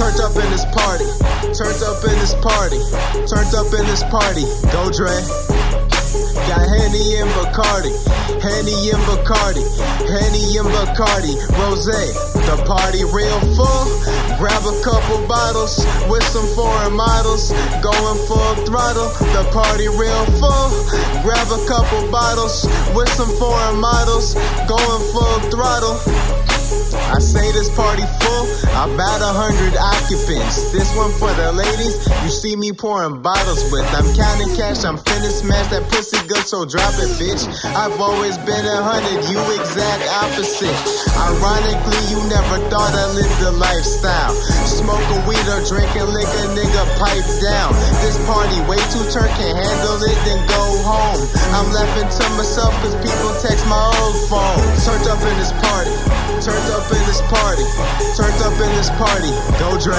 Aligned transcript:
Turned 0.00 0.20
up 0.24 0.32
in 0.32 0.48
this 0.48 0.64
party. 0.72 1.04
Turned 1.52 1.82
up 1.84 2.00
in 2.08 2.16
this 2.24 2.32
party. 2.40 2.80
Turned 3.28 3.52
up 3.52 3.68
in 3.76 3.84
this 3.84 4.00
party. 4.08 4.48
Go 4.72 4.88
Dre. 4.88 5.12
Got 6.48 6.64
Henny 6.66 7.20
and 7.20 7.30
Bacardi, 7.36 7.92
Henny 8.40 8.90
and 8.90 9.04
Bacardi, 9.06 9.62
Henny 10.08 10.56
and 10.56 10.66
Bacardi, 10.72 11.36
Rose. 11.60 11.84
The 11.84 12.56
party 12.66 13.04
real 13.04 13.38
full. 13.54 13.86
Grab 14.40 14.64
a 14.64 14.74
couple 14.82 15.20
bottles 15.28 15.84
with 16.08 16.24
some 16.24 16.48
foreign 16.56 16.96
models, 16.96 17.52
going 17.84 18.18
full 18.26 18.56
throttle. 18.64 19.12
The 19.36 19.44
party 19.52 19.86
real 19.86 20.24
full. 20.40 20.72
Grab 21.22 21.46
a 21.52 21.60
couple 21.68 22.10
bottles 22.10 22.64
with 22.96 23.08
some 23.10 23.30
foreign 23.36 23.78
models, 23.78 24.34
going 24.66 25.02
full 25.12 25.38
throttle. 25.52 26.39
I 27.10 27.18
say 27.18 27.42
this 27.52 27.70
party 27.74 28.06
full, 28.22 28.44
about 28.70 29.18
a 29.18 29.32
hundred 29.34 29.74
occupants. 29.74 30.70
This 30.70 30.94
one 30.94 31.10
for 31.18 31.30
the 31.34 31.50
ladies, 31.50 31.98
you 32.22 32.30
see 32.30 32.54
me 32.54 32.70
pouring 32.70 33.22
bottles 33.22 33.66
with. 33.72 33.86
I'm 33.94 34.06
counting 34.14 34.54
cash, 34.54 34.84
I'm 34.86 34.98
finna 34.98 35.30
smash 35.30 35.66
that 35.74 35.86
pussy 35.90 36.22
good, 36.28 36.46
so 36.46 36.62
drop 36.64 36.94
it, 37.02 37.10
bitch. 37.18 37.46
I've 37.74 37.98
always 37.98 38.38
been 38.46 38.62
a 38.62 38.78
hundred, 38.82 39.26
you 39.26 39.38
exact 39.58 40.06
opposite. 40.22 40.78
Ironically, 41.18 42.02
you 42.14 42.18
never 42.30 42.62
thought 42.70 42.94
I 42.94 43.06
lived 43.18 43.38
the 43.42 43.52
lifestyle. 43.58 44.30
Smoke 44.66 45.02
a 45.02 45.18
weed 45.26 45.46
or 45.50 45.62
drink 45.66 45.90
and 45.98 46.10
lick 46.14 46.30
nigga 46.54 46.84
pipe 46.98 47.26
down. 47.42 47.74
This 48.04 48.18
party 48.26 48.58
way 48.70 48.78
too 48.94 49.02
turn, 49.10 49.28
can 49.34 49.54
handle 49.56 49.98
it, 50.06 50.18
then 50.22 50.40
go 50.46 50.62
home. 50.86 51.22
I'm 51.56 51.68
laughing 51.74 52.06
to 52.06 52.24
myself 52.36 52.74
cause 52.82 52.94
people 53.02 53.32
text 53.42 53.66
my 53.66 53.78
old 53.98 54.16
phone. 54.30 54.62
Turned 54.84 55.06
up 55.10 55.20
in 55.26 55.34
this 55.38 55.52
party. 55.58 55.79
Up 56.90 56.96
in 56.96 57.06
this 57.06 57.22
party. 57.30 57.62
Turned 58.18 58.42
up 58.42 58.58
in 58.58 58.70
this 58.74 58.90
party. 58.98 59.30
Go 59.62 59.78
Dre. 59.78 59.94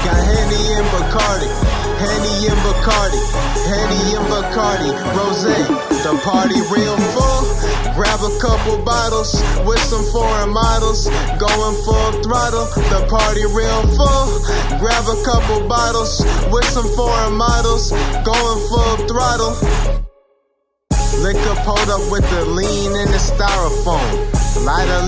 Got 0.00 0.16
Henny 0.16 0.72
and 0.72 0.88
Bacardi. 0.88 1.52
Henny 2.00 2.48
and 2.48 2.60
Bacardi. 2.64 3.20
Henny 3.68 4.16
and 4.16 4.24
Bacardi. 4.32 4.88
Rose. 5.12 5.44
The 6.00 6.16
party 6.24 6.56
real 6.72 6.96
full. 7.12 7.44
Grab 7.92 8.20
a 8.24 8.32
couple 8.40 8.82
bottles 8.86 9.36
with 9.68 9.80
some 9.80 10.04
foreign 10.16 10.48
models. 10.48 11.08
Going 11.36 11.76
full 11.84 12.12
throttle. 12.24 12.64
The 12.88 13.04
party 13.12 13.44
real 13.44 13.82
full. 14.00 14.40
Grab 14.80 15.04
a 15.12 15.18
couple 15.28 15.68
bottles 15.68 16.24
with 16.50 16.64
some 16.64 16.88
foreign 16.96 17.36
models. 17.36 17.90
Going 18.24 18.60
full 18.72 18.96
throttle. 19.12 20.00
Liquor 21.20 21.56
pulled 21.68 21.90
up 21.92 22.00
with 22.10 22.24
the 22.30 22.46
lean 22.46 22.96
in 22.96 23.12
the 23.12 23.19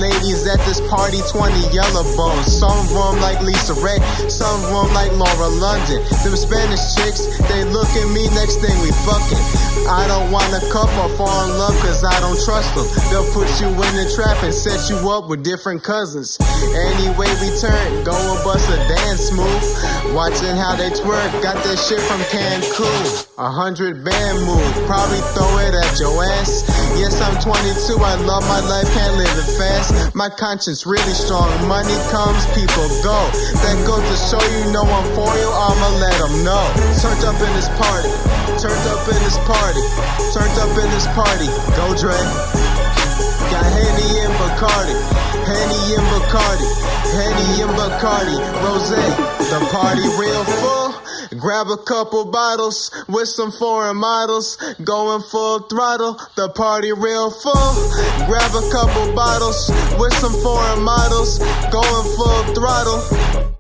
ladies 0.03 0.43
at 0.51 0.59
this 0.67 0.83
party, 0.91 1.23
20 1.31 1.71
yellow 1.71 2.03
bones. 2.19 2.51
Some 2.51 2.75
of 2.75 2.91
them 2.91 3.23
like 3.23 3.39
Lisa 3.39 3.79
Ray, 3.79 4.03
some 4.27 4.59
of 4.67 4.75
them 4.75 4.91
like 4.99 5.15
Laura 5.15 5.47
London. 5.47 6.03
Them 6.27 6.35
Spanish 6.35 6.83
chicks, 6.99 7.31
they 7.47 7.63
look 7.71 7.87
at 7.95 8.09
me, 8.11 8.27
next 8.35 8.59
thing 8.59 8.75
we 8.83 8.91
fucking. 9.07 9.43
I 9.87 10.11
don't 10.11 10.35
wanna 10.35 10.59
cuff 10.75 10.91
or 10.99 11.11
fall 11.15 11.39
in 11.47 11.55
love 11.59 11.79
cause 11.87 12.03
I 12.03 12.19
don't 12.19 12.39
trust 12.43 12.75
them. 12.75 12.87
They'll 13.15 13.31
put 13.31 13.47
you 13.63 13.71
in 13.71 13.93
the 13.95 14.11
trap 14.15 14.43
and 14.43 14.53
set 14.53 14.91
you 14.91 14.99
up 15.11 15.31
with 15.31 15.45
different 15.47 15.85
cousins. 15.87 16.35
Anyway, 16.75 17.31
we 17.39 17.49
turn, 17.63 18.03
go 18.03 18.15
and 18.15 18.43
bust 18.43 18.67
a 18.75 18.79
dance 18.91 19.31
move. 19.31 19.63
Watching 20.15 20.59
how 20.59 20.75
they 20.75 20.91
twerk, 20.91 21.31
got 21.47 21.63
that 21.63 21.79
shit 21.79 22.03
from 22.11 22.19
Cancun. 22.35 23.27
A 23.39 23.51
hundred 23.51 24.03
band 24.05 24.39
move, 24.43 24.73
probably 24.87 25.23
throw 25.35 25.63
it 25.63 25.75
at 25.75 25.95
your 25.99 26.25
ass. 26.27 26.67
Yes, 27.03 27.19
I'm 27.19 27.35
22, 27.43 27.99
I 27.99 28.15
love 28.31 28.47
my 28.47 28.63
life, 28.71 28.87
can't 28.95 29.19
live 29.19 29.35
it 29.35 29.51
fast. 29.59 30.15
My 30.15 30.31
conscience 30.31 30.87
really 30.87 31.11
strong, 31.19 31.51
money 31.67 31.99
comes, 32.15 32.47
people 32.55 32.87
go. 33.03 33.19
That 33.59 33.75
goes 33.83 34.07
to 34.07 34.15
show 34.15 34.39
you 34.39 34.71
know 34.71 34.87
I'm 34.87 35.03
for 35.11 35.27
you, 35.35 35.51
I'ma 35.51 35.99
let 35.99 36.15
them 36.23 36.47
know. 36.47 36.63
Turned 37.03 37.27
up 37.27 37.35
in 37.43 37.51
this 37.59 37.67
party, 37.75 38.07
turned 38.55 38.87
up 38.87 39.03
in 39.11 39.19
this 39.19 39.35
party, 39.51 39.83
turned 40.31 40.55
up 40.63 40.71
in 40.79 40.87
this 40.95 41.11
party. 41.11 41.51
Go 41.75 41.91
Dre. 41.99 42.15
Got 43.51 43.67
Henny 43.67 44.23
and 44.23 44.35
Bacardi, 44.39 44.95
Henny 45.43 45.99
and 45.99 46.07
Bacardi, 46.07 46.71
Henny 47.19 47.67
and 47.67 47.75
Bacardi, 47.83 48.39
Rose. 48.63 48.95
The 49.51 49.59
party 49.75 50.07
real. 50.23 50.47
Grab 51.43 51.67
a 51.67 51.77
couple 51.77 52.25
bottles 52.27 52.89
with 53.09 53.27
some 53.27 53.51
foreign 53.51 53.97
models, 53.97 54.57
going 54.85 55.23
full 55.23 55.59
throttle. 55.59 56.15
The 56.37 56.49
party 56.51 56.93
real 56.93 57.33
full. 57.33 57.75
Grab 58.29 58.55
a 58.55 58.71
couple 58.71 59.13
bottles 59.13 59.69
with 59.99 60.15
some 60.15 60.35
foreign 60.41 60.85
models, 60.85 61.39
going 61.73 62.17
full 62.17 62.55
throttle. 62.55 63.52